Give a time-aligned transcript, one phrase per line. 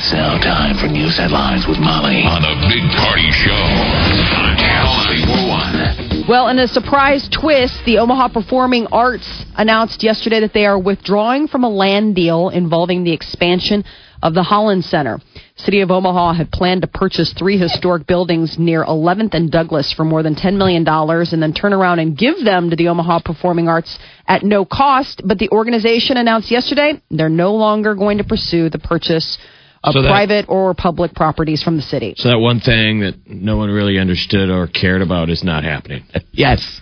[0.00, 4.96] It's now time for news headlines with Molly on the Big Party Show on Channel
[4.96, 6.24] 941.
[6.26, 11.48] Well, in a surprise twist, the Omaha Performing Arts announced yesterday that they are withdrawing
[11.48, 13.84] from a land deal involving the expansion
[14.22, 15.20] of the Holland Center.
[15.56, 20.04] City of Omaha had planned to purchase three historic buildings near 11th and Douglas for
[20.04, 23.68] more than $10 million and then turn around and give them to the Omaha Performing
[23.68, 25.20] Arts at no cost.
[25.26, 29.36] But the organization announced yesterday they're no longer going to pursue the purchase
[29.82, 32.14] of So that- private or public properties from the city.
[32.18, 36.04] So that one thing that no one really understood or cared about is not happening.
[36.32, 36.80] Yes.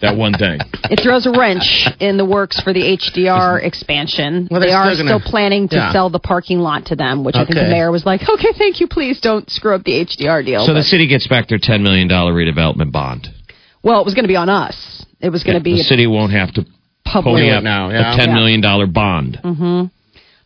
[0.00, 0.58] That one thing.
[0.90, 4.48] It throws a wrench in the works for the HDR expansion.
[4.50, 5.92] Well, they they're still still gonna- planning to Yeah.
[5.92, 8.80] sell the parking lot to them, which I think the mayor was like, okay, thank
[8.80, 10.66] you, please don't screw up the HDR deal.
[10.66, 13.28] So the city gets back their $10 million redevelopment bond.
[13.82, 15.04] well, it was going to be on us.
[15.20, 16.66] It was going to the be The city won't have to
[17.04, 17.36] public.
[17.42, 18.16] pony up now, a yeah.
[18.18, 18.60] $10 million
[18.92, 19.40] bond.
[19.42, 19.86] Mm-hmm.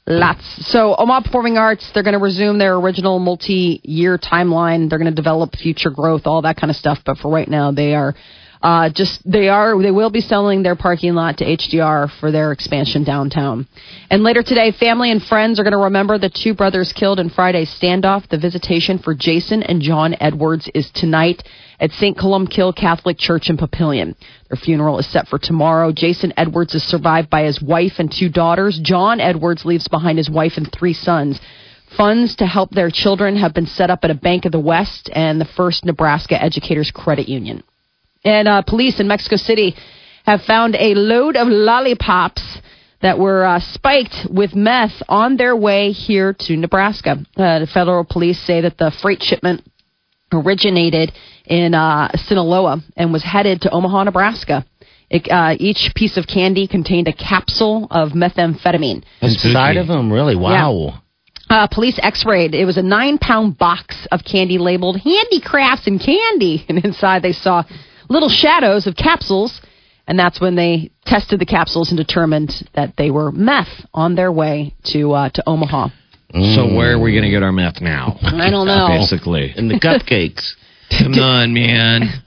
[0.06, 0.42] Lots.
[0.72, 4.88] So Omaha Performing Arts, they're going to resume their original multi-year timeline.
[4.88, 6.98] They're going to develop future growth, all that kind of stuff.
[7.06, 8.14] But for right now, they are
[8.62, 12.52] uh, just they are they will be selling their parking lot to HDR for their
[12.52, 13.66] expansion downtown.
[14.08, 17.28] And later today, family and friends are going to remember the two brothers killed in
[17.28, 18.28] Friday's standoff.
[18.28, 21.42] The visitation for Jason and John Edwards is tonight
[21.80, 22.16] at St.
[22.16, 24.14] Columbkille Catholic Church in Papillion.
[24.48, 25.90] Their funeral is set for tomorrow.
[25.90, 28.78] Jason Edwards is survived by his wife and two daughters.
[28.80, 31.40] John Edwards leaves behind his wife and three sons.
[31.96, 35.10] Funds to help their children have been set up at a Bank of the West
[35.12, 37.64] and the First Nebraska Educators Credit Union.
[38.24, 39.74] And uh, police in Mexico City
[40.24, 42.42] have found a load of lollipops
[43.00, 47.16] that were uh, spiked with meth on their way here to Nebraska.
[47.36, 49.68] Uh, the federal police say that the freight shipment
[50.32, 51.12] originated
[51.44, 54.64] in uh, Sinaloa and was headed to Omaha, Nebraska.
[55.10, 59.04] It, uh, each piece of candy contained a capsule of methamphetamine.
[59.20, 60.36] Inside of them, really?
[60.36, 61.00] Wow.
[61.50, 62.54] Uh, police x-rayed.
[62.54, 66.64] It was a nine-pound box of candy labeled handicrafts and candy.
[66.68, 67.64] And inside they saw
[68.12, 69.60] little shadows of capsules.
[70.06, 74.32] And that's when they tested the capsules and determined that they were meth on their
[74.32, 75.88] way to uh, to Omaha.
[76.32, 78.16] So where are we going to get our meth now?
[78.22, 78.88] I don't know.
[78.88, 79.52] Basically.
[79.54, 80.54] in the cupcakes.
[80.98, 82.22] Come on, man.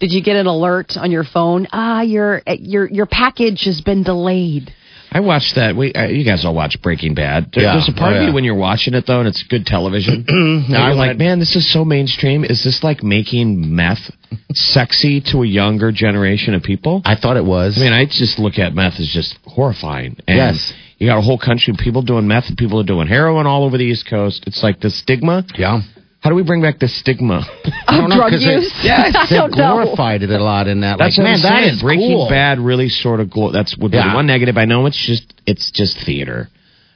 [0.00, 1.66] Did you get an alert on your phone?
[1.72, 4.72] Ah, your your your package has been delayed.
[5.16, 5.74] I watched that.
[5.74, 7.50] We, uh, you guys all watch Breaking Bad.
[7.54, 7.72] There- Yeah.
[7.72, 8.28] There's a part Oh, of yeah.
[8.28, 10.24] you when you're watching it though, and it's good television.
[10.28, 12.44] and I you're like, man, this is so mainstream.
[12.44, 14.10] Is this like making meth
[14.52, 17.00] sexy to a younger generation of people?
[17.06, 17.78] I thought it was.
[17.78, 20.16] I mean, I just look at meth as just horrifying.
[20.28, 20.72] And Yes.
[20.98, 23.64] You got a whole country of people doing meth and people are doing heroin all
[23.64, 24.44] over the East Coast.
[24.46, 25.44] It's like the stigma.
[25.56, 25.80] yeah.
[26.20, 27.46] How do we bring back the stigma?
[27.64, 28.72] of don't know, drug 'cause they- use?
[28.82, 29.74] Yes, they don't know.
[29.84, 30.98] glorified it a lot in that.
[30.98, 31.74] That's like, man, I'm that saying.
[31.74, 32.28] is Breaking cool.
[32.28, 34.10] Bad really sort of glo- that's would be Yeah.
[34.10, 34.56] the one negative.
[34.58, 36.48] I know it's just it's just theater,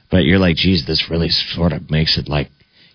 [0.09, 2.49] but you're like, geez, this really sort of makes it like,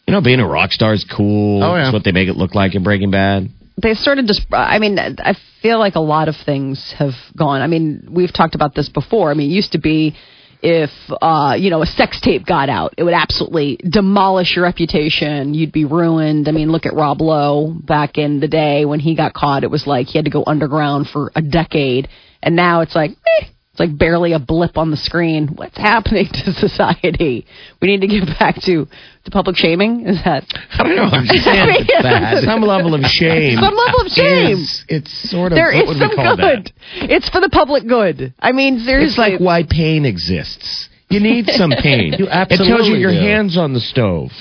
[0.07, 1.63] you know, being a rock star is cool.
[1.63, 1.87] Oh, yeah.
[1.87, 3.49] It's what they make it look like in Breaking Bad.
[3.83, 7.67] they started just i mean i feel like a lot of things have gone i
[7.67, 10.17] mean we've talked about this before i mean it used to be
[10.63, 10.91] if
[11.23, 12.95] uh you know a sex tape got out.
[12.97, 15.55] It would absolutely demolish your reputation.
[15.55, 16.49] You'd be ruined.
[16.49, 19.65] I mean look at rob lowe back in the day when he got caught.
[19.65, 22.09] It was like he had to go underground for a decade.
[22.43, 23.47] And now it's like eh,
[23.77, 25.49] it's like barely a blip on the screen.
[25.49, 27.47] What's happening to society?
[27.83, 28.87] We need to get back to
[29.27, 31.05] to public shaming is that I don't know.
[31.05, 32.43] I'm just saying mean, bad.
[32.45, 33.59] Some level of shame.
[33.59, 34.59] Some level of shame.
[34.59, 36.73] is- it's sort of There what is would some we call good.
[37.01, 37.11] that?
[37.11, 38.35] It's for the public good.
[38.41, 39.09] I mean, seriously.
[39.11, 40.89] It's like why pain exists.
[41.09, 42.15] You need some pain.
[42.19, 43.19] You it tells you your do.
[43.19, 44.31] hands on the stove.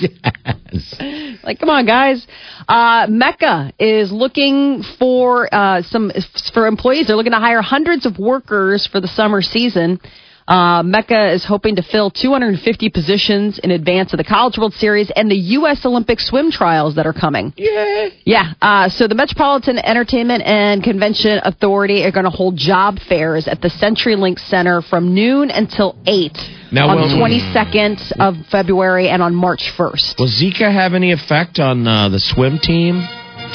[1.44, 2.26] Like, come on, guys.
[2.68, 6.10] Uh, MECA is looking for uh, some
[6.52, 7.06] for employees.
[7.06, 10.00] They're looking to hire hundreds of workers for the summer season.
[10.48, 15.10] Uh, MECA is hoping to fill 250 positions in advance of the College World Series
[15.16, 15.84] and the U.S.
[15.84, 17.52] Olympic swim trials that are coming.
[17.56, 18.08] Yeah.
[18.24, 18.52] Yeah.
[18.62, 23.60] Uh, so the Metropolitan Entertainment and Convention Authority are going to hold job fairs at
[23.60, 26.32] the CenturyLink Center from noon until 8
[26.70, 30.18] Now, on will- the 22nd of February and on March 1st.
[30.18, 33.02] Will Zika have any effect on uh, the swim team?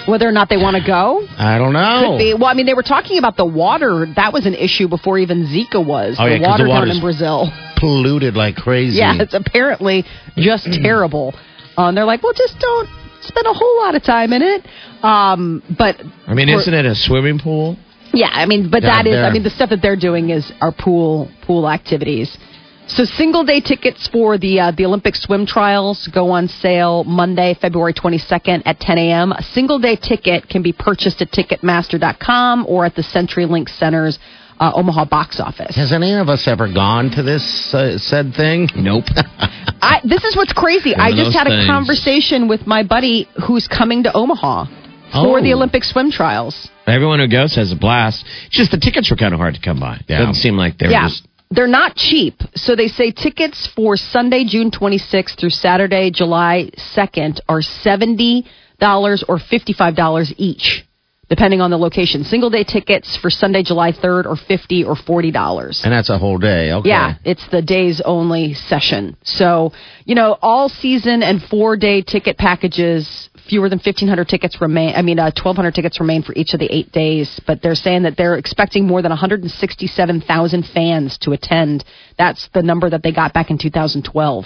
[0.07, 1.25] Whether or not they want to go.
[1.38, 2.11] I don't know.
[2.11, 2.33] Could be.
[2.33, 4.05] Well, I mean, they were talking about the water.
[4.15, 6.17] That was an issue before even Zika was.
[6.19, 7.49] Oh, yeah, water the down in Brazil.
[7.77, 8.97] Polluted like crazy.
[8.97, 10.05] Yeah, it's apparently
[10.38, 11.33] just terrible.
[11.77, 12.89] Uh, and they're like, well, just don't
[13.21, 14.65] spend a whole lot of time in it.
[15.03, 17.77] Um, but I mean, isn't it a swimming pool?
[18.13, 20.71] yeah, I mean, but that is, I mean, the stuff that they're doing is our
[20.71, 22.38] pool pool activities.
[22.93, 27.55] So single day tickets for the uh, the Olympic swim trials go on sale Monday,
[27.61, 29.31] February 22nd at 10 a.m.
[29.31, 34.19] A single day ticket can be purchased at Ticketmaster.com or at the CenturyLink Center's
[34.59, 35.73] uh, Omaha box office.
[35.77, 38.67] Has any of us ever gone to this uh, said thing?
[38.75, 39.05] Nope.
[39.15, 40.93] I, this is what's crazy.
[40.93, 44.65] I just those had a conversation with my buddy who's coming to Omaha
[45.13, 45.41] for Oh.
[45.41, 46.69] the Olympic swim trials.
[46.88, 48.25] Everyone who goes has a blast.
[48.47, 50.01] It's just the tickets were kind of hard to come by.
[50.07, 50.19] Yeah.
[50.19, 51.07] Doesn't seem like they were yeah.
[51.07, 51.27] just.
[51.51, 52.42] They're not cheap.
[52.56, 58.45] So they say tickets for Sunday, June 26th through Saturday, July 2nd are $70
[58.81, 60.86] or $55 each,
[61.27, 62.24] depending on the location.
[62.24, 65.83] Single day tickets for Sunday, July 3rd are 50 or $40.
[65.83, 66.71] And that's a whole day.
[66.71, 66.88] Okay.
[66.88, 69.18] Yeah, it's the days only session.
[69.24, 69.74] So,
[70.06, 74.95] you know, all season and four day ticket packages, fewer than 1,500 tickets remain.
[74.95, 77.39] I mean, uh, 1,200 tickets remain for each of the eight days.
[77.45, 81.83] But they're saying that they're expecting more than 167,000 fans to attend.
[82.17, 84.45] That's the number that they got back in 2012.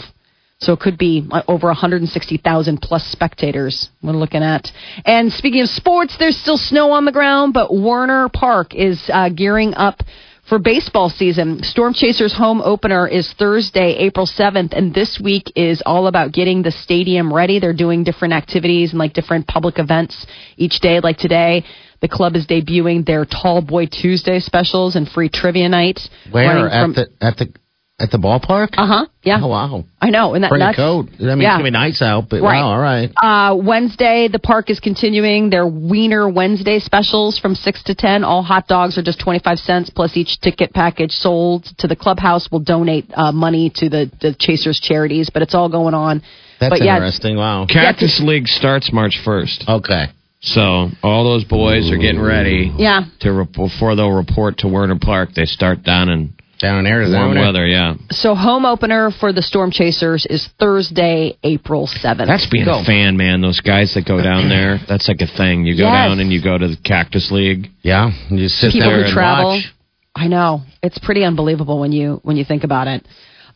[0.60, 4.72] So it could be uh, over 160,000 plus spectators we're looking at.
[5.06, 9.30] And speaking of sports, there's still snow on the ground, but Werner Park is uh,
[9.30, 10.02] gearing up
[10.48, 11.64] for baseball season.
[11.64, 16.62] Storm Chasers home opener is Thursday, April 7th, and this week is all about getting
[16.62, 17.60] the stadium ready.
[17.60, 20.26] They're doing different activities and like different public events
[20.58, 21.00] each day.
[21.00, 21.66] Like today,
[22.02, 26.00] the club is debuting their Tall Boy Tuesday specials and free trivia night.
[26.32, 27.54] Where at the at the
[27.98, 28.70] at the ballpark?
[28.78, 29.06] Uh huh.
[29.24, 29.40] Yeah.
[29.42, 29.86] Oh wow.
[30.02, 30.34] I know.
[30.34, 30.78] And that Bring nuts?
[30.78, 31.08] a coat.
[31.20, 31.50] I mean, Yeah.
[31.50, 32.60] it's gonna be nice out, but Right.
[32.62, 33.10] wow, all right.
[33.22, 38.24] Uh, Wednesday, the park is continuing their Wiener Wednesday specials from 6 to 10.
[38.26, 42.52] All hot dogs are just 25 cents, plus each ticket package sold to the clubhouse
[42.52, 46.22] will donate uh, money to the, the Chasers charities, but it's all going on.
[46.60, 47.38] That's but yeah, interesting.
[47.38, 47.66] Wow.
[47.70, 49.70] Cactus League starts March 1st.
[49.70, 50.06] Okay.
[50.42, 53.06] So all those boys are getting ready Yeah.
[53.22, 55.30] to re- before they'll report to Werner Park.
[55.34, 57.26] They start down in Down in Arizona.
[57.26, 57.68] warm weather.
[57.68, 62.28] Yeah, So home opener for the Storm Chasers is Thursday, April 7th.
[62.28, 62.80] that's being Go.
[62.80, 63.42] a fan, man.
[63.42, 65.66] Those guys that go down there, that's like a thing.
[65.66, 66.08] You go Yes.
[66.10, 67.68] down and you go to the Cactus League.
[67.82, 68.10] Yeah.
[68.30, 69.50] You sit people there who and travel.
[69.52, 69.74] watch.
[70.16, 73.06] I know it's pretty unbelievable when you when you think about it.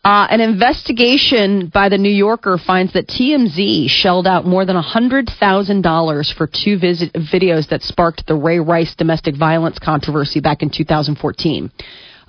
[0.03, 5.29] Uh, an investigation by the New Yorker finds that TMZ shelled out more than hundred
[5.39, 10.61] thousand dollars for two visit- videos that sparked the Ray Rice domestic violence controversy back
[10.61, 11.71] in 2014.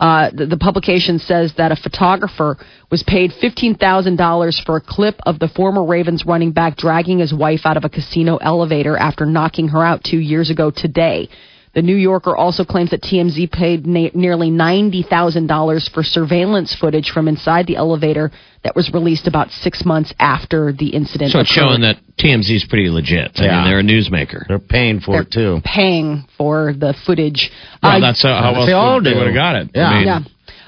[0.00, 2.56] Uh, the, the publication says that a photographer
[2.91, 7.61] was paid $15,000 for a clip of the former Ravens running back dragging his wife
[7.64, 11.29] out of a casino elevator after knocking her out two years ago today.
[11.73, 17.29] The New Yorker also claims that TMZ paid na- nearly $90,000 for surveillance footage from
[17.29, 18.31] inside the elevator
[18.65, 21.33] that was released about six months after the incident.
[21.33, 21.61] So it's occurred.
[21.63, 23.41] showing that TMZ is pretty legit.
[23.41, 23.55] I Yeah.
[23.57, 24.47] mean, they're a newsmaker.
[24.49, 25.61] They're paying for it too.
[25.65, 27.51] paying for the footage.
[27.83, 29.71] Well, Uh, that's how, how else They all would- they would have got it.
[29.75, 29.89] Yeah.
[29.89, 30.21] I mean, Yeah.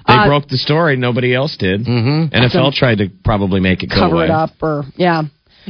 [0.09, 0.97] They Uh, broke the story.
[0.97, 1.85] Nobody else did.
[1.85, 2.35] Mm-hmm.
[2.35, 4.25] NFL tried to probably make it go cover away.
[4.25, 5.23] it up or yeah.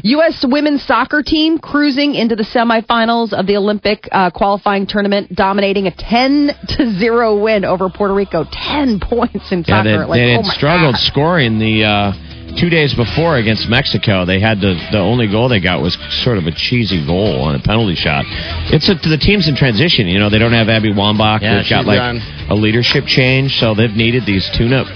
[0.05, 0.45] U.S.
[0.49, 5.91] women's soccer team cruising into the semifinals of the Olympic uh, qualifying tournament, dominating a
[5.95, 8.45] 10 to 0 win over Puerto Rico.
[8.51, 9.91] 10 points in Yeah, soccer.
[9.91, 11.01] they, like, they oh had my struggled God.
[11.03, 12.13] scoring the uh,
[12.59, 14.25] two days before against Mexico.
[14.25, 17.55] They had the the only goal they got was sort of a cheesy goal on
[17.55, 18.25] a penalty shot.
[18.73, 20.07] It's a, the team's in transition.
[20.09, 21.43] You know, they don't have Abby Wambach.
[21.43, 22.21] Yeah, they've got like done.
[22.49, 24.87] a leadership change, so they've needed these tune-up.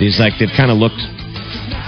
[0.00, 1.00] These like they've kind of looked.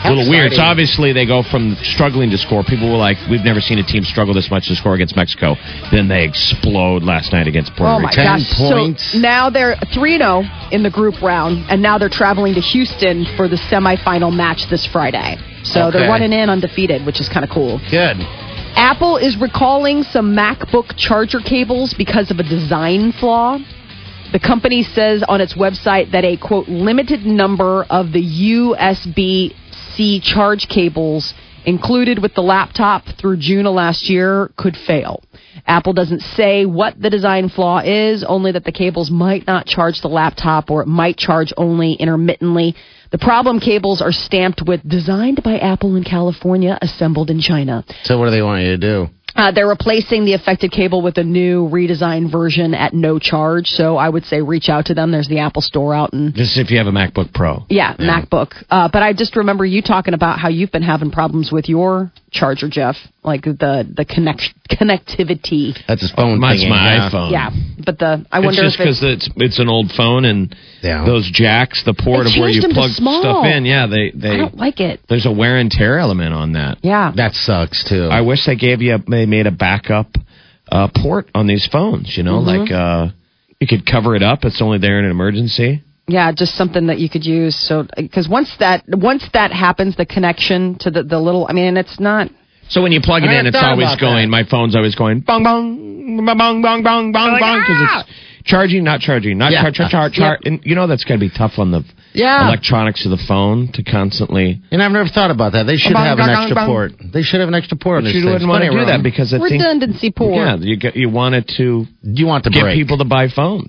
[0.04, 0.52] A little weird.
[0.52, 2.64] So obviously they go from struggling to score.
[2.64, 5.56] People were like, "We've never seen a team struggle this much to score against Mexico."
[5.90, 8.22] Then they explode last night against Puerto Oh my Rico.
[8.22, 8.54] Ten gosh!
[8.56, 9.12] points.
[9.12, 12.60] So now they're three zero oh in the group round, and now they're traveling to
[12.60, 15.36] Houston for the semifinal match this Friday.
[15.64, 17.80] So they're running in undefeated, which is kind of cool.
[17.90, 18.16] Good.
[18.76, 23.58] Apple is recalling some MacBook charger cables because of a design flaw.
[24.32, 29.54] The company says on its website that a quote limited number of the USB
[30.00, 31.34] C charge cables
[31.66, 35.22] included with the laptop through June of last year could fail.
[35.66, 40.00] Apple doesn't say what the design flaw is, only that the cables might not charge
[40.00, 42.74] the laptop or it might charge only intermittently.
[43.10, 47.84] The problem cables are stamped with designed by Apple in California, assembled in China.
[48.04, 49.08] So what do they want you to do?
[49.40, 53.68] Uh, they're replacing the affected cable with a new redesigned version at no charge.
[53.68, 55.10] So I would say reach out to them.
[55.10, 57.64] There's the Apple Store out and This is if you have a MacBook Pro.
[57.70, 58.52] yeah, MacBook.
[58.68, 62.12] Uh, but I just remember you talking about how you've been having problems with your
[62.30, 62.96] charger, Jeff.
[63.22, 65.76] Like the the connect connectivity.
[65.86, 66.38] That's his phone.
[66.40, 67.10] Mine's thingy, my yeah.
[67.10, 67.30] iPhone.
[67.32, 67.50] Yeah,
[67.84, 70.54] but the I It's wonder just if it's because it's it's an old phone and
[70.82, 71.04] Yeah.
[71.04, 72.90] those jacks, the port of where you changed them to plug
[73.22, 73.64] stuff in.
[73.64, 75.00] Yeah, they I they don't like it.
[75.08, 76.78] there's a wear and tear element on that.
[76.82, 78.04] Yeah, That sucks too.
[78.10, 80.08] I wish they gave you a, they made a backup
[80.70, 82.16] uh, port on these phones.
[82.16, 82.60] You know, Mm-hmm.
[82.62, 83.08] like uh,
[83.60, 84.44] you could cover it up.
[84.44, 85.82] It's only there in an emergency.
[86.10, 87.54] Yeah, just something that you could use.
[87.56, 91.46] So because once that once that happens, the connection to the the little.
[91.48, 92.30] I mean, it's not.
[92.68, 94.26] So when you plug it in, it's always going.
[94.26, 94.28] that.
[94.30, 98.00] My phone's always going bong bong bong bong bong bong bong Like, bong because ah!
[98.06, 98.10] it's
[98.44, 99.62] charging, not charging, not Yeah.
[99.62, 100.38] char char char char.
[100.44, 102.46] And you know that's going to be tough on the Yeah.
[102.46, 104.60] electronics of the phone to constantly.
[104.70, 105.66] and I've never thought about that.
[105.66, 106.66] They should Bong, have an extra bong.
[106.66, 106.92] port.
[107.12, 107.98] They should have an extra port.
[107.98, 109.02] on But you wouldn't want to do of that room.
[109.02, 110.36] because I think Redundancy port.
[110.36, 112.76] yeah, you get you want it to you want to get break.
[112.76, 113.68] people to buy phones.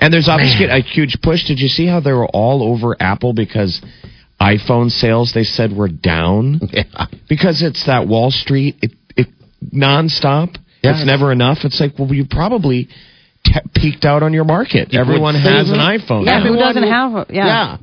[0.00, 1.44] And there's obviously a huge push.
[1.46, 3.80] Did you see how they were all over Apple because
[4.40, 7.06] iPhone sales they said were down Yeah.
[7.28, 9.26] because it's that Wall Street it, it
[9.74, 10.56] nonstop.
[10.82, 10.92] Yeah.
[10.96, 11.58] It's never enough.
[11.64, 12.88] It's like well, you probably
[13.44, 14.92] te- peaked out on your market.
[14.92, 15.44] You Everyone think.
[15.46, 16.24] has an iPhone.
[16.24, 16.46] Yeah, now.
[16.46, 17.12] who doesn't have?
[17.14, 17.46] A, yeah.
[17.46, 17.76] yeah.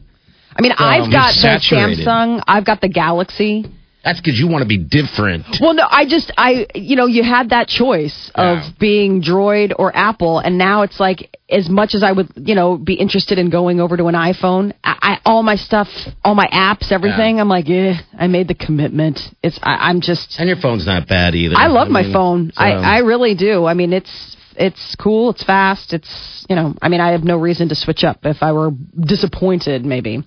[0.57, 1.59] I mean, I've got the.
[1.69, 2.41] Samsung.
[2.47, 3.65] I've got the Galaxy.
[4.05, 5.45] That's because you want to be different.
[5.59, 8.69] Well, no, I just, I, you know, you had that choice of Yeah.
[8.79, 12.77] being Droid or Apple, and now it's like, as much as I would, you know,
[12.77, 15.87] be interested in going over to an iPhone, I, I all my stuff,
[16.23, 19.19] all my apps, everything, I'm like, yeah, I made the commitment.
[19.41, 21.55] It's, I, I'm just, And your phone's not bad either.
[21.57, 22.51] I love my mean, phone.
[22.53, 23.65] so- I, I really do.
[23.65, 25.31] I mean, it's, it's cool.
[25.31, 25.93] It's fast.
[25.93, 28.69] It's, you know, I mean, I have no reason to switch up if I were
[28.99, 30.23] disappointed, maybe.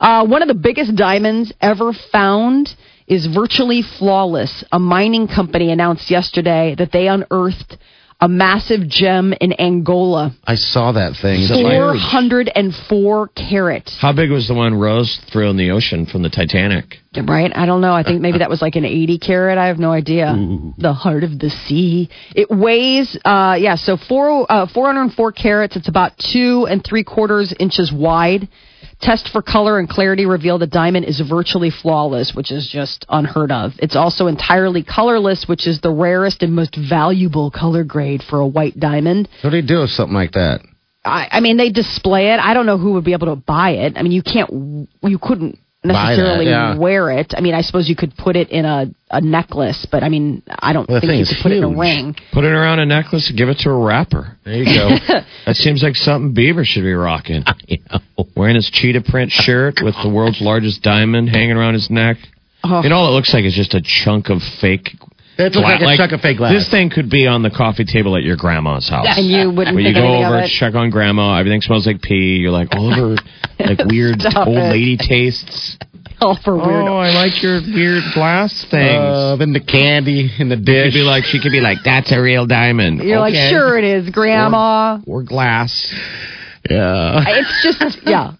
[0.00, 2.68] Uh, one of the biggest diamonds ever found
[3.06, 4.64] is virtually flawless.
[4.72, 7.78] A mining company announced yesterday that they unearthed
[8.20, 10.32] a massive gem in Angola.
[10.46, 11.48] I saw that thing.
[11.48, 13.96] that like- 404 carats.
[14.00, 17.01] How big was the one Rose threw in the ocean from the Titanic?
[17.14, 17.52] Right?
[17.54, 17.92] I don't know.
[17.92, 19.58] I think maybe that was like an 80 carat.
[19.58, 20.34] I have no idea.
[20.78, 22.08] The heart of the sea.
[22.34, 25.76] It weighs, uh, yeah, so four, uh, 404 carats.
[25.76, 28.48] It's about two and three quarters inches wide.
[29.00, 33.50] Test for color and clarity reveal the diamond is virtually flawless, which is just unheard
[33.50, 33.72] of.
[33.78, 38.46] It's also entirely colorless, which is the rarest and most valuable color grade for a
[38.46, 39.28] white diamond.
[39.42, 40.60] What do you do with something like that?
[41.04, 42.38] I, I mean, they display it.
[42.38, 43.94] I don't know who would be able to buy it.
[43.96, 46.76] I mean, you can't, you couldn't necessarily yeah.
[46.76, 47.34] wear it.
[47.36, 50.42] I mean, I suppose you could put it in a, a necklace, but I mean,
[50.48, 52.16] I don't Well, think you could put it in a ring.
[52.32, 54.36] Put it around a necklace and give it to a rapper.
[54.44, 54.90] There you go.
[55.44, 57.42] That seems like something Bieber should be rocking.
[57.66, 58.26] you know.
[58.36, 62.16] Wearing his cheetah print shirt with the world's largest diamond hanging around his neck.
[62.64, 62.80] Oh.
[62.82, 64.90] And all it looks like is just a chunk of fake.
[65.38, 66.52] It looks like a gla- chunk of fake glass.
[66.52, 69.06] This thing could be on the coffee table at your grandma's house.
[69.16, 70.50] And you wouldn't Where you go over, of it.
[70.50, 72.36] check on grandma, everything smells like pee.
[72.36, 73.16] You're like, all of her
[73.66, 74.70] like weird Stop old it.
[74.70, 75.76] lady tastes.
[76.20, 76.68] All for weird.
[76.86, 79.00] Oh, I like your weird glass things.
[79.02, 80.92] Uh, then the candy in the dish.
[80.92, 83.00] She'd be like, she could be like, that's a real diamond.
[83.02, 85.00] You're like, sure it is, Grandma.
[85.04, 85.92] Or glass.
[86.70, 87.24] yeah.
[87.26, 88.34] It's just, yeah.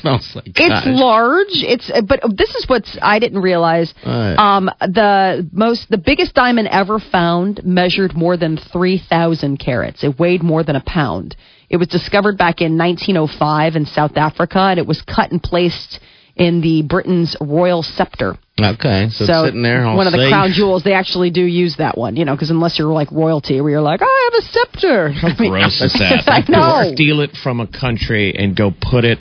[0.00, 0.84] Smells like It's gosh.
[0.86, 1.46] large.
[1.50, 3.92] It's but this is what's I didn't realize.
[4.02, 4.38] What?
[4.38, 10.04] Um, the most the biggest diamond ever found measured more than three thousand carats.
[10.04, 11.36] It weighed more than a pound.
[11.68, 16.00] It was discovered back in 1905 in South Africa, and it was cut and placed
[16.34, 18.38] in the Britain's royal scepter.
[18.60, 20.30] Okay, so, it's sitting there all one of the safe.
[20.30, 20.82] crown jewels.
[20.82, 23.80] They actually do use that one, you know, because unless you're like royalty, where you're
[23.80, 25.10] like, I have a scepter.
[25.10, 26.24] How gross is that?
[26.26, 26.92] I know.
[26.94, 29.20] Steal it from a country and go put it.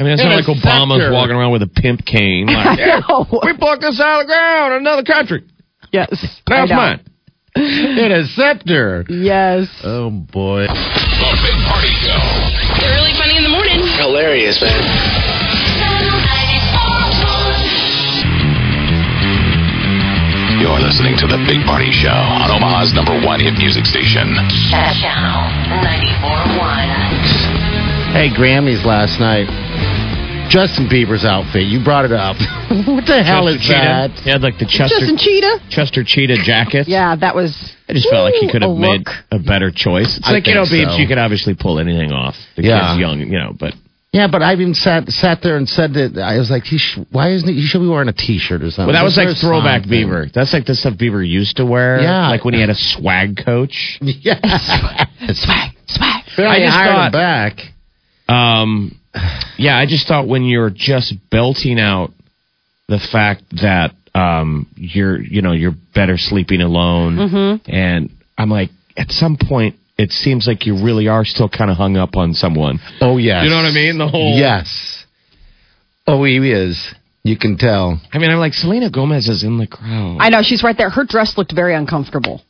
[0.00, 1.12] I mean, it's not like Obama's scepter.
[1.12, 2.46] walking around with a pimp cane.
[2.48, 3.26] Like, I know.
[3.44, 5.44] we plucked this out of the ground in another country.
[5.92, 6.08] Yes.
[6.48, 7.00] Now I it's mine.
[7.56, 9.04] In a scepter.
[9.08, 9.68] Yes.
[9.84, 10.62] Oh boy.
[10.64, 12.16] The Big Party Show.
[12.80, 13.84] Really funny in the morning.
[13.98, 14.80] Hilarious, man.
[20.60, 24.28] You're listening to The Big Party Show on Omaha's number one hit music station.
[24.68, 25.48] Channel
[25.80, 28.12] 94.1.
[28.12, 29.48] Hey, Grammys last night.
[30.50, 31.62] Justin Bieber's outfit.
[31.66, 32.36] You brought it up.
[32.86, 34.10] what the hell is Chester that?
[34.22, 35.58] He had like the Chester Justin Cheetah.
[35.70, 36.88] Chester Cheetah jacket.
[36.88, 37.54] Yeah, that was.
[37.88, 40.18] I just felt like he could have a made a better choice.
[40.18, 40.98] It's I like, you know, think Beebs, so.
[40.98, 42.36] you could obviously pull anything off.
[42.56, 42.90] The Yeah.
[42.90, 43.74] kid's young, you know, but
[44.12, 46.98] Yeah, but I even sat sat there and said that I was like, he sh-
[47.10, 47.54] why isn't he?
[47.60, 48.86] He should be wearing a T-shirt or something.
[48.86, 50.08] Well, that was like throwback something.
[50.08, 50.32] Bieber.
[50.32, 52.00] That's like the stuff Bieber used to wear.
[52.00, 52.28] Yeah.
[52.28, 53.98] Like when he had a swag coach.
[54.02, 54.38] Yeah.
[55.32, 56.24] Swag, swag.
[56.32, 57.60] Apparently I just hired thought- him back.
[58.28, 58.99] Um,
[59.58, 62.10] yeah, I just thought when you're just belting out
[62.88, 67.70] the fact that um, you're, you know, you're better sleeping alone, Mm-hmm.
[67.70, 71.76] and I'm like, at some point, it seems like you really are still kind of
[71.76, 72.78] hung up on someone.
[73.00, 73.44] Oh yes.
[73.44, 73.98] You know what I mean?
[73.98, 75.04] The whole Yes.
[76.06, 76.92] Oh, he is.
[77.22, 78.00] You can tell.
[78.12, 80.16] I mean, I'm like Selena Gomez is in the crowd.
[80.20, 80.88] I know she's right there.
[80.90, 82.42] Her dress looked very uncomfortable.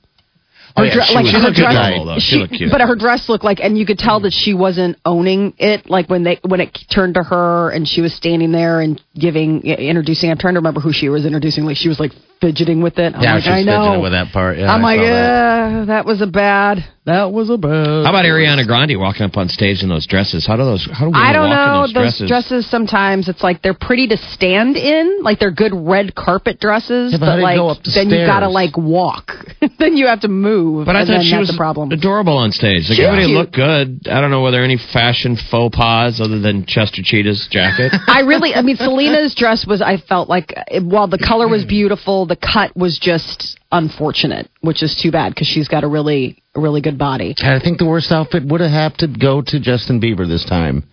[0.76, 1.74] Oh, Her yeah, dre- like was her a dress,
[2.04, 2.16] though.
[2.18, 2.70] She looked cute.
[2.70, 4.24] but her dress looked like, and you could tell mm.
[4.24, 5.90] that she wasn't owning it.
[5.90, 9.62] Like when they when it turned to her, and she was standing there and giving,
[9.62, 10.30] introducing.
[10.30, 11.64] I'm trying to remember who she was introducing.
[11.64, 13.14] Like she was like fidgeting with it.
[13.14, 13.82] I'm Yeah, like, she's I know.
[13.82, 14.58] fidgeting with that part.
[14.58, 15.86] Yeah, I'm like, saw that.
[15.88, 16.84] that was a bad.
[17.04, 18.04] That was a bad.
[18.04, 20.46] How about Ariana Grande walking up on stage in those dresses?
[20.46, 20.88] How do those?
[20.90, 21.74] How do I don't walk know.
[21.74, 22.28] in those, dresses?
[22.28, 22.70] dresses?
[22.70, 27.18] sometimes it's like they're pretty to stand in, like they're good red carpet dresses, Yeah,
[27.18, 29.32] but you like go up the then you gotta like walk.
[29.80, 30.86] Then you have to move.
[30.86, 31.90] But I thought she was the problem.
[31.90, 32.88] adorable on stage.
[32.88, 33.38] Like She was everybody cute.
[33.38, 34.08] looked good.
[34.08, 37.92] I don't know whether any fashion faux pas other than Chester Cheetah's jacket.
[38.06, 39.82] I really, I mean, Selena's dress was.
[39.82, 44.94] I felt like while the color was beautiful, the cut was just unfortunate, which is
[45.02, 47.34] too bad because she's got a really, a really good body.
[47.42, 50.84] I think the worst outfit would have had to go to Justin Bieber this time.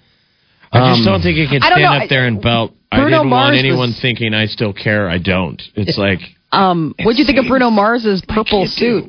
[0.72, 1.94] I just Um, don't think you can stand know.
[1.94, 2.74] up there and belt.
[2.92, 5.10] I didn't want anyone was- thinking I still care.
[5.10, 5.62] I don't.
[5.76, 6.20] It's like
[6.52, 9.06] Um, what do you think of Bruno Mars's purple suit?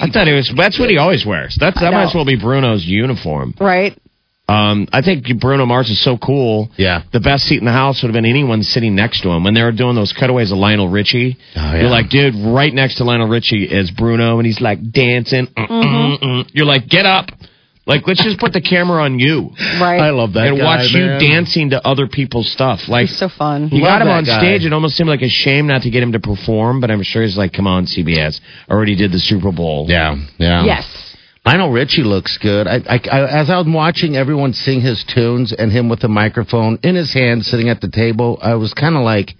[0.00, 0.52] I thought it was.
[0.56, 1.56] That's what he always wears.
[1.58, 3.54] That's that might as well be Bruno's uniform.
[3.60, 3.98] Right?
[4.50, 6.70] Um, I think Bruno Mars is so cool.
[6.78, 7.02] Yeah.
[7.12, 9.44] The best seat in the house would have been anyone sitting next to him.
[9.44, 11.80] When they were doing those cutaways of Lionel Richie, Oh, yeah.
[11.82, 15.48] you're like, dude, right next to Lionel Richie is Bruno, and he's like dancing.
[15.48, 16.24] Mm, mm, Mm-hmm.
[16.24, 16.50] mm.
[16.54, 17.26] You're like, get up.
[17.88, 19.98] Like, let's just put the camera on you Right.
[19.98, 21.20] I love that and guy, watch man.
[21.22, 22.80] you dancing to other people's stuff.
[22.86, 23.70] Like, He's so fun.
[23.72, 24.38] you Love got him on guy.
[24.38, 24.64] stage.
[24.66, 27.22] It almost seemed like a shame not to get him to perform, but I'm sure
[27.22, 28.40] he's like, come on, CBS.
[28.70, 29.86] Already did the Super Bowl.
[29.88, 30.64] Yeah, yeah.
[30.64, 31.16] Yes.
[31.46, 32.66] Lionel Richie looks good.
[32.66, 36.08] I, I, I, as I was watching everyone sing his tunes and him with the
[36.08, 39.30] microphone in his hand sitting at the table, I was kind of like,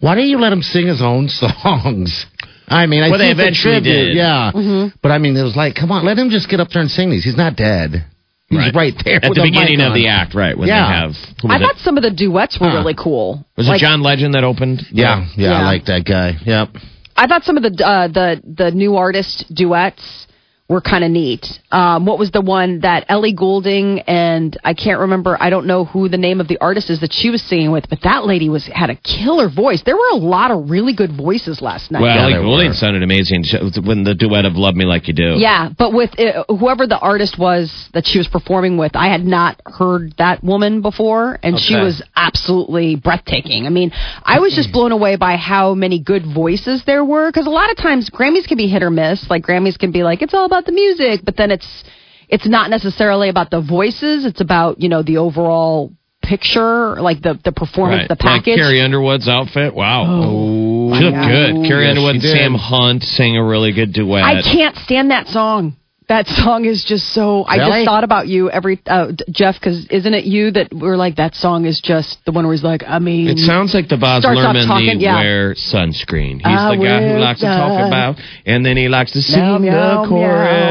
[0.00, 2.26] why don't you let him sing his own songs?
[2.70, 4.16] I mean, I Well, they think the eventually tribute, did.
[4.16, 4.52] yeah.
[4.54, 4.96] Mm-hmm.
[5.02, 6.90] But I mean, it was like, come on, let him just get up there and
[6.90, 7.24] sing these.
[7.24, 8.04] He's not dead.
[8.50, 10.56] He's right, there At with the a mic beginning of the act, right?
[10.56, 10.86] When Yeah.
[10.86, 11.10] they have.
[11.44, 11.64] I was it?
[11.64, 12.76] thought some of the duets were Huh.
[12.78, 13.44] really cool.
[13.58, 14.86] Was Like, it John Legend that opened?
[14.90, 15.66] Yeah, yeah, I Yeah.
[15.66, 16.36] like that guy.
[16.44, 16.68] Yep.
[17.16, 20.26] I thought some of the uh, the the new artist duets
[20.68, 21.46] were kind of neat.
[21.70, 25.36] Um, what was the one that Ellie Goulding and I can't remember.
[25.40, 27.88] I don't know who the name of the artist is that she was singing with,
[27.88, 29.82] but that lady was had a killer voice.
[29.84, 32.02] There were a lot of really good voices last night.
[32.02, 32.74] Well, Yeah, Ellie Goulding were.
[32.74, 33.44] sounded amazing
[33.84, 36.98] when the duet of "Love Me Like You Do." Yeah, but with uh, whoever the
[36.98, 41.58] artist was that she was performing with, I had not heard that woman before, and
[41.58, 43.66] she was absolutely breathtaking.
[43.66, 43.90] I mean,
[44.22, 47.70] I was just blown away by how many good voices there were, because a lot
[47.70, 49.28] of times Grammys can be hit or miss.
[49.30, 51.84] Like Grammys can be like it's all about the music, but then it's
[52.28, 54.24] it's not necessarily about the voices.
[54.24, 55.92] It's about you know the overall
[56.22, 58.08] picture, like the the performance, Right.
[58.18, 58.56] the Like package.
[58.56, 59.74] Carrie Underwood's outfit.
[59.74, 60.04] Wow.
[60.06, 61.28] Oh, she looked yeah.
[61.52, 61.66] good.
[61.66, 62.22] Carrie Yes, Underwood and.
[62.22, 64.22] Sam Hunt sang a really good duet.
[64.24, 65.76] I can't stand that song.
[66.08, 67.44] That song is just so.
[67.44, 71.16] I just thought about you every uh, Jeff because isn't it you that were like
[71.16, 73.98] that song is just the one where he's like I mean It sounds like the
[73.98, 75.20] Baz Luhrmann, talking, the yeah.
[75.20, 76.36] wear sunscreen.
[76.36, 78.16] He's I the guy who likes to talk about,
[78.46, 80.08] and then he likes to sing Meow, meow, the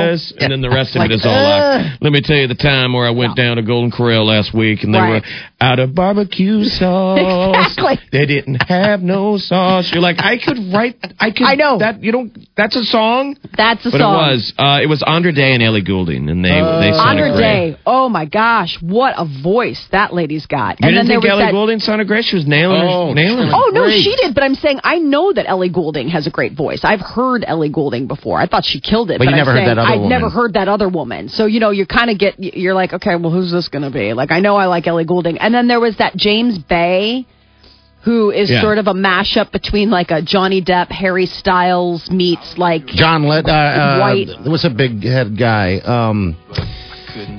[0.07, 1.77] chorus, and then the rest of Like, it is all uh.
[1.83, 4.53] like, let me tell you the time where I went down to Golden Corral last
[4.53, 5.21] week, and they Right.
[5.23, 5.27] were
[5.61, 6.63] out of barbecue
[7.11, 7.71] sauce.
[7.73, 7.99] Exactly.
[8.11, 9.89] They didn't have no sauce.
[9.91, 11.45] You're like, I could write, I could.
[11.47, 11.79] I know.
[11.79, 12.03] that.
[12.03, 12.37] You don't.
[12.55, 13.35] That's a song.
[13.57, 14.13] that's a But song.
[14.13, 17.29] it was, uh, it was Andra Day and Ellie Goulding, and they they sounded Andra
[17.37, 17.71] great.
[17.73, 17.79] Day.
[17.85, 20.79] Oh my gosh, what a voice that lady's got.
[20.81, 21.51] You and then didn't there think was Ellie that.
[21.51, 22.25] Goulding sounded great?
[22.25, 23.47] She was nailing Oh, her, nailing.
[23.47, 23.53] she it.
[23.55, 24.03] Oh no, Great.
[24.03, 24.33] she did.
[24.33, 26.81] But I'm saying I know that Ellie Goulding has a great voice.
[26.83, 28.39] I've heard Ellie Goulding before.
[28.39, 29.17] I thought she killed it.
[29.19, 31.29] But you I'm never heard saying that other I'd never heard that other woman.
[31.29, 32.35] So you know, you kind of get.
[32.39, 34.13] You're like, okay, well, who's this going to be?
[34.13, 37.25] Like, I know I like Ellie Goulding, and then there was that James Bay.
[38.03, 38.61] Who is Yeah.
[38.61, 43.49] sort of a mashup between like a Johnny Depp, Harry Styles meets like John Led,
[43.49, 44.27] uh, uh, White.
[44.43, 45.79] There was a big head guy.
[45.79, 46.37] Um,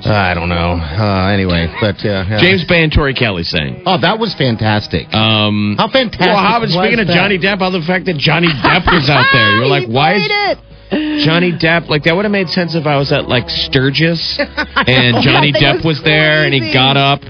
[0.04, 0.72] I don't know.
[0.76, 2.38] Uh, anyway, but uh, yeah.
[2.40, 3.82] James Bay and Tori Kelly sang.
[3.86, 5.12] Oh, that was fantastic.
[5.14, 6.20] Um, How fantastic!
[6.20, 7.14] well, how, was speaking of that?
[7.14, 10.26] Johnny Depp, how the fact that Johnny Depp was out there, you're like, why is
[10.28, 10.58] it.
[10.90, 12.14] Johnny Depp like that?
[12.16, 15.98] Would have made sense if I was at like Sturgis and Johnny That Depp was
[15.98, 17.20] was there and he got up,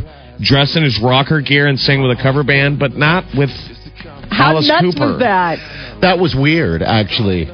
[0.41, 3.51] dressed in his rocker gear and sang with a cover band, but not with
[4.31, 5.13] How Alice nuts Cooper.
[5.13, 5.59] was that?
[6.03, 7.49] That was weird, actually.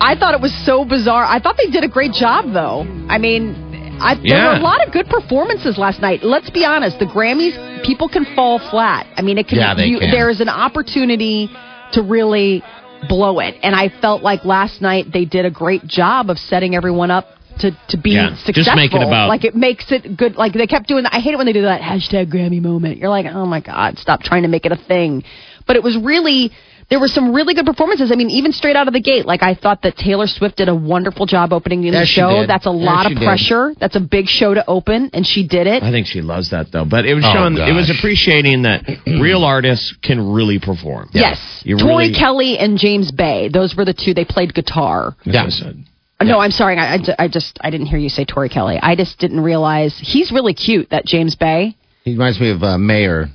[0.00, 1.24] I thought it was so bizarre.
[1.24, 2.82] I thought they did a great job, though.
[3.08, 4.52] I mean, I, there Yeah.
[4.52, 6.22] were a lot of good performances last night.
[6.22, 9.06] Let's be honest, the Grammys, people can fall flat.
[9.16, 9.58] I mean, it can.
[9.58, 10.10] Yeah, they you, can.
[10.12, 11.50] There is an opportunity
[11.92, 12.62] to really
[13.08, 16.74] blow it, and I felt like last night they did a great job of setting
[16.74, 17.26] everyone up.
[17.60, 20.36] To, to be Yeah, just successful, make it about- like it makes it good.
[20.36, 21.12] Like they kept doing that.
[21.12, 22.98] I hate it when they do that hashtag Grammy moment.
[22.98, 25.24] You're like, oh my god, stop trying to make it a thing.
[25.66, 26.52] But it was really
[26.90, 28.10] there were some really good performances.
[28.10, 30.68] I mean, even straight out of the gate, like I thought that Taylor Swift did
[30.68, 32.40] a wonderful job opening the Yeah, she show.
[32.40, 32.48] did.
[32.48, 33.24] That's a Yeah, lot she of did.
[33.26, 33.74] pressure.
[33.78, 35.82] That's a big show to open, and she did it.
[35.82, 36.84] I think she loves that though.
[36.86, 41.10] But it was Oh, showing, it was appreciating that real artists can really perform.
[41.12, 43.48] Yes, You Tori really- Kelly and James Bay.
[43.48, 44.14] Those were the two.
[44.14, 45.14] They played guitar.
[45.24, 45.42] That's Yeah.
[45.42, 45.76] what I said.
[46.20, 46.76] Uh, No, I'm sorry.
[46.78, 48.78] I, I I just I didn't hear you say Tori Kelly.
[48.82, 50.90] I just didn't realize he's really cute.
[50.90, 51.76] That James Bay.
[52.04, 53.28] He reminds me of uh, Mayer,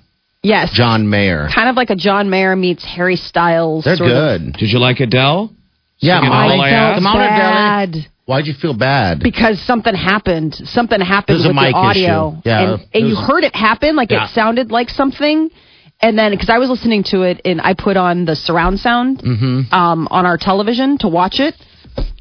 [0.44, 1.48] Yes, John Mayer.
[1.54, 3.86] kind of like a John Mayer meets Harry Styles.
[3.86, 4.42] They're sort of.
[4.42, 4.54] good.
[4.54, 5.54] Did you like Adele?
[6.00, 6.60] Yeah, Singing Molly.
[6.60, 7.90] I I felt Come on, bad.
[7.90, 8.02] Adele.
[8.26, 9.20] Why'd you feel bad?
[9.22, 10.56] because something happened.
[10.66, 12.42] Something happened There's a with mic the audio, issue.
[12.46, 13.96] Yeah, and, it and you heard it happen.
[13.96, 14.26] Like Yeah.
[14.26, 15.50] it sounded like something.
[16.02, 19.20] And then, because I was listening to it, and I put on the surround sound
[19.24, 19.74] Mm-hmm.
[19.74, 21.54] um, on our television to watch it,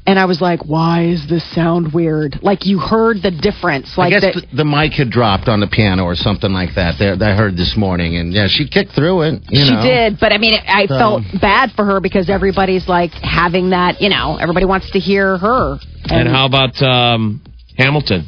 [0.05, 3.97] and I was like, "Why is this sound weird?" Like you heard the difference.
[3.97, 4.47] Like I guess that.
[4.51, 6.95] the, the mic had dropped on the piano or something like that.
[6.99, 9.43] There, that I heard this morning, and yeah, she kicked through it.
[9.49, 9.81] You she know.
[9.83, 14.01] did, but I mean, I So- felt bad for her because everybody's like having that.
[14.01, 15.77] You know, everybody wants to hear her,
[16.09, 17.41] And how about um,
[17.77, 18.27] Hamilton?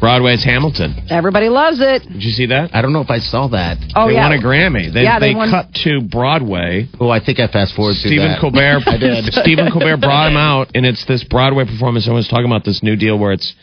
[0.00, 1.06] Broadway's Hamilton.
[1.10, 2.02] everybody loves it.
[2.02, 2.70] Did you see that?
[2.74, 3.78] I don't know if I saw that.
[3.96, 4.92] Oh they yeah, won a Grammy.
[4.92, 6.88] They, Yeah, they they, won- cut to Broadway.
[7.00, 8.40] Oh, I think I fast forward through Stephen that.
[8.40, 8.82] Colbert.
[8.86, 9.24] I did.
[9.34, 12.06] Stephen Colbert brought him out, and it's this Broadway performance.
[12.08, 13.54] I was talking about this new deal where it's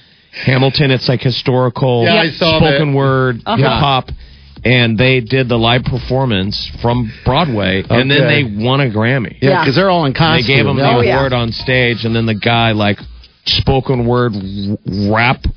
[0.45, 0.91] Hamilton.
[0.91, 2.97] It's like historical, Yeah, I saw spoken that.
[2.97, 3.55] word, Uh-huh.
[3.57, 4.09] hip hop,
[4.65, 9.37] and they did the live performance from Broadway, and then they won a Grammy.
[9.41, 9.61] Yeah, Yeah.
[9.63, 10.47] because they're all in costume.
[10.47, 11.17] They gave him the Oh, yeah.
[11.17, 12.99] award on stage, and then the guy like
[13.45, 14.77] spoken word w-
[15.13, 15.47] rapped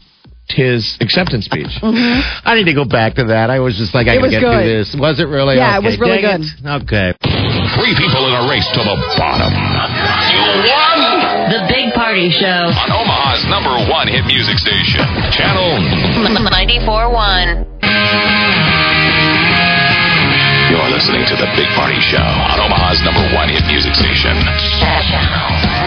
[0.52, 1.68] his acceptance speech.
[1.88, 2.20] Mm-hmm.
[2.44, 3.48] I need to go back to that.
[3.50, 4.52] I was just like, I It gotta was get good.
[4.60, 4.88] through this.
[4.98, 5.56] Was it really?
[5.56, 6.48] Yeah, it was really dang good.
[6.52, 6.84] it.
[6.84, 7.08] Okay.
[7.80, 9.52] Three people in a race to the bottom.
[9.52, 10.98] You won!
[11.48, 12.68] The Big Party Show.
[12.76, 15.00] On Omaha's number one hit music station,
[15.32, 15.80] Channel
[16.28, 17.64] 94.1.
[20.68, 24.36] You're listening to The Big Party Show on Omaha's number one hit music station.
[24.76, 25.16] Channel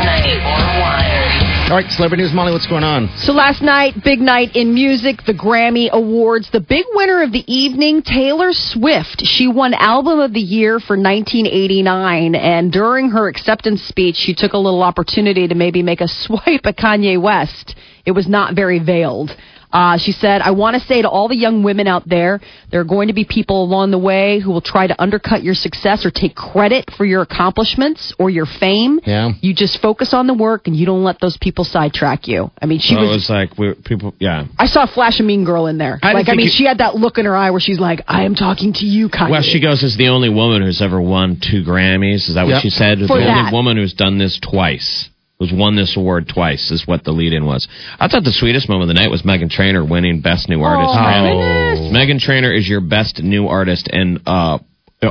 [0.01, 1.50] 94.1.
[1.71, 2.51] All right, celebrity news, Molly.
[2.51, 3.07] What's going on?
[3.19, 6.49] So last night, big night in music, the Grammy Awards.
[6.51, 9.21] The big winner of the evening, Taylor Swift.
[9.23, 14.51] She won Album of the Year for 1989, and during her acceptance speech, she took
[14.51, 17.73] a little opportunity to maybe make a swipe at Kanye West.
[18.05, 19.31] It was not very veiled.
[19.71, 22.39] Uh, she said, I want to say to all the young women out there,
[22.71, 25.53] there are going to be people along the way who will try to undercut your
[25.53, 28.99] success or take credit for your accomplishments or your fame.
[29.05, 29.31] Yeah.
[29.41, 32.51] You just focus on the work and you don't let those people sidetrack you.
[32.61, 34.45] I mean, she was it was like we, people, yeah.
[34.57, 35.99] I saw a Flash of Mean Girl in there.
[36.01, 38.01] I like, I mean, you- she had that look in her eye where she's like,
[38.07, 39.31] I am talking to you, Kanye.
[39.31, 42.27] Well, she goes as the only woman who's ever won two Grammys.
[42.29, 42.99] Is that what she said?
[42.99, 43.37] For the that.
[43.45, 45.09] only woman who's done this twice,
[45.41, 47.67] who's won this award twice, is what the lead-in was.
[47.99, 50.91] I thought the sweetest moment of the night was Meghan Trainor winning Best New Artist.
[50.91, 51.81] Oh, my Grammy.
[51.81, 51.97] goodness.
[51.97, 54.59] Meghan Trainor is your best new artist, and uh,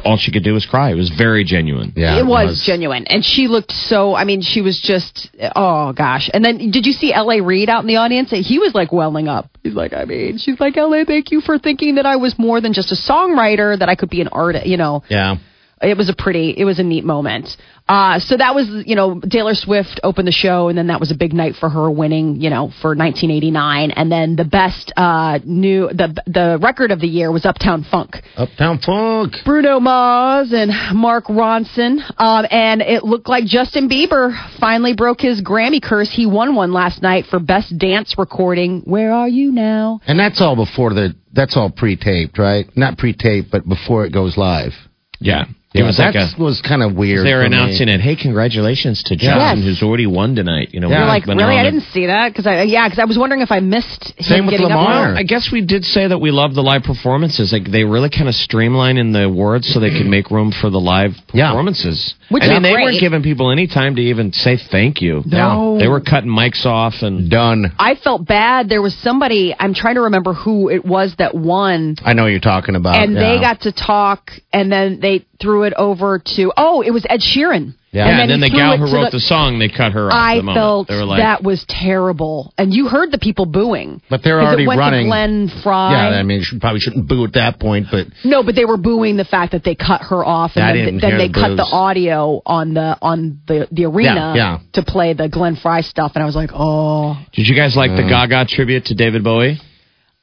[0.04, 0.92] all she could do was cry.
[0.92, 1.92] It was very genuine.
[1.96, 3.06] Yeah, it was, genuine.
[3.08, 6.30] And she looked so, I mean, she was just, oh gosh.
[6.32, 7.40] And then did you see L.A.
[7.40, 8.30] Reid out in the audience?
[8.30, 9.50] He was like welling up.
[9.64, 12.60] He's like, I mean, she's like, L.A., thank you for thinking that I was more
[12.60, 15.02] than just a songwriter, that I could be an artist, you know.
[15.08, 15.38] Yeah.
[15.82, 17.48] It was a pretty, it was a neat moment.
[17.88, 21.10] Uh, so that was, you know, Taylor Swift opened the show, and then that was
[21.10, 23.90] a big night for her winning, you know, for 1989.
[23.90, 28.16] And then the best uh, new, the the record of the year was Uptown Funk.
[28.36, 29.34] Uptown Funk.
[29.44, 31.98] Bruno Mars and Mark Ronson.
[32.16, 36.12] Um, and it looked like Justin Bieber finally broke his Grammy curse.
[36.12, 38.82] He won one last night for Best Dance Recording.
[38.84, 40.00] Where are you now?
[40.06, 41.16] And that's all before the.
[41.32, 42.66] That's all pre-taped, right?
[42.76, 44.72] Not pre-taped, but before it goes live.
[45.20, 45.44] Yeah.
[45.72, 46.42] Yeah, it was that like a.
[46.42, 47.24] was kind of weird.
[47.24, 47.54] They're for me.
[47.56, 48.00] announcing it.
[48.00, 49.34] Hey, congratulations to Yeah.
[49.38, 49.66] Justin, Yes.
[49.66, 50.70] who's already won tonight.
[50.72, 50.98] You know, Yeah.
[50.98, 51.44] You're like, really?
[51.44, 54.24] I didn't see that because I yeah, because I was wondering if I missed him
[54.24, 55.12] Same with getting Lamar.
[55.12, 55.18] up.
[55.18, 57.52] I guess we did say that we love the live performances.
[57.52, 60.70] Like they really kind of streamline in the awards so they can make room for
[60.70, 61.50] the live Yeah.
[61.50, 62.14] performances.
[62.30, 62.84] Which I mean, they great.
[62.86, 65.22] weren't giving people any time to even say thank you.
[65.24, 65.78] No.
[65.78, 67.72] They were cutting mics off and Done.
[67.78, 68.68] I felt bad.
[68.68, 69.54] There was somebody.
[69.56, 71.94] I'm trying to remember who it was that won.
[72.04, 72.96] I know what you're talking about.
[72.96, 77.04] and they got to talk, and then they threw it over to oh, it was
[77.08, 77.74] Ed Sheeran.
[77.92, 78.06] Yeah.
[78.06, 80.14] yeah, and then, the gal who wrote the, song, they cut her off.
[80.14, 84.00] I the felt they were like, that was terrible, and you heard the people booing.
[84.08, 85.06] But they're already it went running.
[85.06, 85.90] To Glenn Frey.
[85.90, 88.64] Yeah, I mean, you should, probably shouldn't boo at that point, but no, but they
[88.64, 91.18] were booing the fact that they cut her off, and I then, didn't then hear
[91.18, 94.58] they the cut the audio on the on the the arena Yeah, yeah.
[94.74, 97.18] to play the Glenn Frey stuff, and I was like, oh.
[97.32, 98.08] Did you guys like the mm.
[98.08, 99.58] Gaga tribute to David Bowie?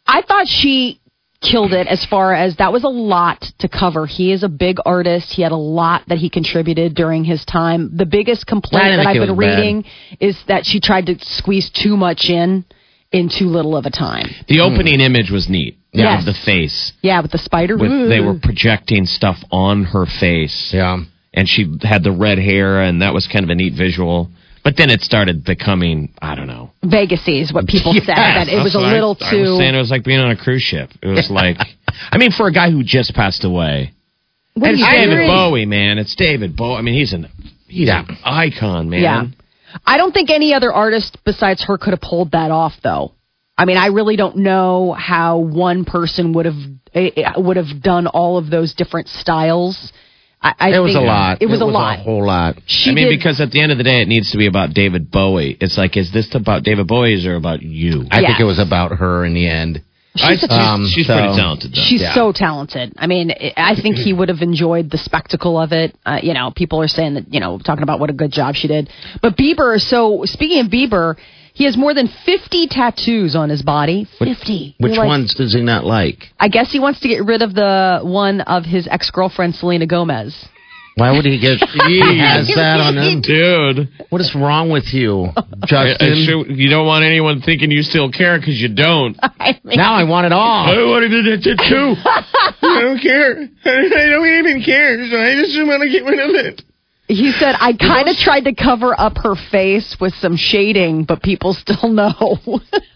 [0.05, 1.01] I thought she
[1.41, 4.05] killed it as far as that was a lot to cover.
[4.05, 5.33] He is a big artist.
[5.33, 7.95] He had a lot that he contributed during his time.
[7.95, 9.59] The biggest complaint that I've been was bad.
[9.59, 9.85] reading
[10.19, 12.65] is that she tried to squeeze too much in
[13.11, 14.27] in too little of a time.
[14.47, 14.73] The hmm.
[14.73, 15.77] opening image was neat.
[15.93, 16.19] Yes.
[16.19, 16.91] Of the face.
[17.01, 17.75] Yeah, with the spider.
[17.75, 20.71] With, they were projecting stuff on her face.
[20.73, 20.99] yeah.
[21.33, 24.29] and she had the red hair, and that was kind of a neat visual.
[24.67, 26.71] But then it started becoming, I don't know.
[26.83, 28.07] Vegasy is what people said.
[28.07, 29.41] That it was a That's what I- little I, too.
[29.43, 30.89] was saying it was like being on a cruise ship.
[31.01, 31.55] It was like,
[32.11, 33.93] I mean, for a guy who just passed away.
[34.55, 35.27] What it's David agree?
[35.27, 35.97] Bowie, man.
[35.99, 36.75] It's David Bowie.
[36.75, 37.27] I mean, he's an
[37.69, 39.01] he's an icon, man.
[39.01, 39.23] Yeah.
[39.85, 43.13] I don't think any other artist besides her could have pulled that off, though.
[43.57, 46.55] I mean, I really don't know how one person would have
[46.93, 49.93] eh, would have done all of those different styles.
[50.41, 51.41] I, I It was a lot.
[51.41, 51.99] It was a lot.
[51.99, 52.57] a whole lot.
[52.67, 54.45] She I mean, did, because at the end of the day, it needs to be
[54.47, 55.57] about David Bowie.
[55.59, 58.05] It's like, is this about David Bowie or about you?
[58.11, 59.81] I think it was about her in the end.
[60.19, 61.81] I, she's Um, she's so- pretty talented, though.
[61.81, 62.13] She's Yeah.
[62.15, 62.93] so talented.
[62.97, 65.95] I mean, I think he would have enjoyed the spectacle of it.
[66.05, 68.55] Uh, you know, people are saying that, you know, talking about what a good job
[68.55, 68.89] she did.
[69.21, 71.17] But Bieber, so speaking of Bieber,
[71.57, 74.07] he has more than 50 tattoos on his body.
[74.19, 74.75] 50.
[74.77, 76.29] Which You're like, ones does he not like?
[76.39, 79.87] I guess he wants to get rid of the one of his ex girlfriend, Selena
[79.87, 80.37] Gomez.
[80.97, 81.57] Why would he get?
[81.87, 83.21] he has that on him.
[83.21, 85.29] Dude, What is wrong with you,
[85.65, 86.13] Justin?
[86.13, 89.17] I sure- you don't want anyone thinking you still care because you don't.
[89.23, 90.65] I mean, now I want it all.
[90.67, 91.95] I want to do that too.
[92.67, 93.49] I don't care.
[93.65, 95.09] I don't even care.
[95.09, 96.61] So I just want to get rid of it.
[97.07, 101.21] He said, I kind of tried to cover up her face with some shading, but
[101.21, 102.39] people still know.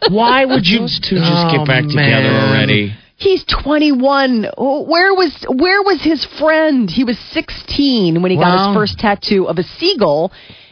[0.10, 2.94] Why would you two just get oh, back Oh, together already.
[3.22, 4.48] He's 21.
[4.58, 6.90] Oh, Where was where was his friend?
[6.90, 10.32] He was 16 when he got his first tattoo of a seagull,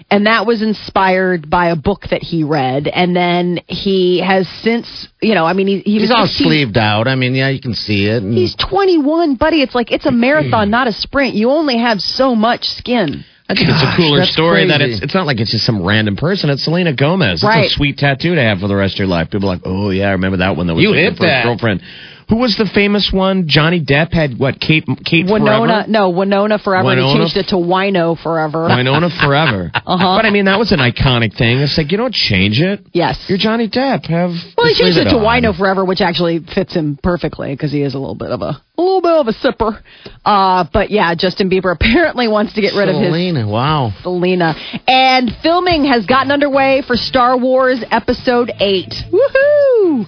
[0.10, 2.88] and that was inspired by a book that he read.
[2.88, 6.48] And then he has since, you know, I mean, he, he He's was all 16.
[6.48, 7.08] sleeved out.
[7.08, 8.24] I mean, yeah, you can see it.
[8.24, 9.62] and- He's 21, buddy.
[9.62, 11.36] It's like it's a marathon, not a sprint.
[11.36, 13.24] You only have so much skin.
[13.48, 16.16] I think it's a cooler story that it's it's not like it's just some random
[16.16, 16.52] person.
[16.52, 17.40] It's Selena Gomez.
[17.40, 17.66] It's Right.
[17.66, 19.32] a sweet tattoo to have for the rest of your life.
[19.32, 20.68] People are like, oh yeah, I remember that one.
[20.68, 21.46] That was You like hit that.
[21.46, 21.82] girlfriend.
[22.30, 23.48] Who was the famous one?
[23.48, 24.60] Johnny Depp had what?
[24.60, 25.86] Kate Kate Winona, Forever?
[25.90, 26.92] no, Winona Forever.
[26.92, 28.66] and He changed it to Wino Forever.
[28.66, 29.72] Winona Forever.
[29.74, 30.16] uh-huh.
[30.18, 31.58] But I mean, that was an iconic thing.
[31.58, 32.82] It's like you don't change it.
[32.94, 33.18] Yes.
[33.28, 34.06] You're Johnny Depp.
[34.06, 35.42] Have Well, he changed it to on.
[35.42, 38.62] Wino Forever, which actually fits him perfectly because he is a little bit of a,
[38.78, 39.82] a little bit of a sipper.
[40.24, 43.92] Uh, but yeah, Justin Bieber apparently wants to get rid of his Selena, wow.
[44.04, 44.54] Selena.
[44.88, 48.94] And filming has gotten underway for Star Wars Episode 8.
[49.12, 50.06] Woohoo!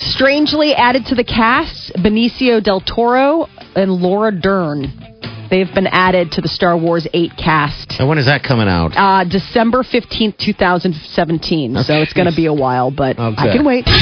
[0.00, 4.92] Strangely added to the cast, Benicio del Toro and Laura Dern.
[5.50, 7.96] They've been added to the Star Wars 8 cast.
[7.98, 8.92] And when is that coming out?
[8.94, 11.74] Uh, December 15th, 2017.
[11.82, 13.84] So it's going to be a while, but I can wait.
[13.84, 13.98] They're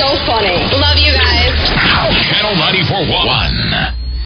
[0.00, 0.56] so funny.
[0.72, 1.52] Love you guys.
[2.32, 3.97] Channel 94.1.